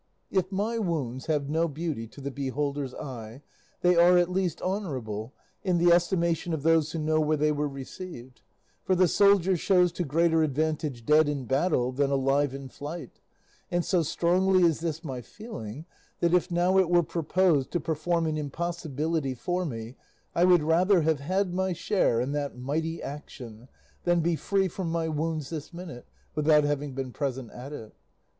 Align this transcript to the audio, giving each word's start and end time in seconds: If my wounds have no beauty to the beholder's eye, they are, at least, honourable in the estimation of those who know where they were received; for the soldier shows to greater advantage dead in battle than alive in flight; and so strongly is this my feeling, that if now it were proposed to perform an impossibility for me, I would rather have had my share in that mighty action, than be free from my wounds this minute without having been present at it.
If 0.31 0.51
my 0.51 0.79
wounds 0.79 1.27
have 1.27 1.47
no 1.47 1.67
beauty 1.67 2.07
to 2.07 2.21
the 2.21 2.31
beholder's 2.31 2.95
eye, 2.95 3.43
they 3.81 3.95
are, 3.95 4.17
at 4.17 4.31
least, 4.31 4.59
honourable 4.63 5.31
in 5.63 5.77
the 5.77 5.91
estimation 5.91 6.53
of 6.55 6.63
those 6.63 6.91
who 6.91 6.97
know 6.97 7.21
where 7.21 7.37
they 7.37 7.51
were 7.51 7.67
received; 7.69 8.41
for 8.83 8.95
the 8.95 9.07
soldier 9.07 9.55
shows 9.55 9.91
to 9.91 10.03
greater 10.03 10.41
advantage 10.41 11.05
dead 11.05 11.29
in 11.29 11.45
battle 11.45 11.91
than 11.91 12.09
alive 12.09 12.51
in 12.51 12.67
flight; 12.67 13.19
and 13.69 13.85
so 13.85 14.01
strongly 14.01 14.63
is 14.63 14.79
this 14.79 15.03
my 15.03 15.21
feeling, 15.21 15.85
that 16.19 16.33
if 16.33 16.49
now 16.49 16.79
it 16.79 16.89
were 16.89 17.03
proposed 17.03 17.69
to 17.69 17.79
perform 17.79 18.25
an 18.25 18.37
impossibility 18.37 19.35
for 19.35 19.65
me, 19.67 19.97
I 20.33 20.45
would 20.45 20.63
rather 20.63 21.03
have 21.03 21.19
had 21.19 21.53
my 21.53 21.73
share 21.73 22.19
in 22.19 22.31
that 22.31 22.57
mighty 22.57 23.03
action, 23.03 23.67
than 24.05 24.21
be 24.21 24.35
free 24.35 24.67
from 24.67 24.89
my 24.89 25.09
wounds 25.09 25.51
this 25.51 25.71
minute 25.71 26.07
without 26.33 26.63
having 26.63 26.95
been 26.95 27.11
present 27.11 27.51
at 27.51 27.71
it. 27.71 27.93